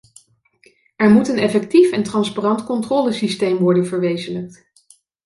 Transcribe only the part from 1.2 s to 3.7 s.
een effectief en transparant controlesysteem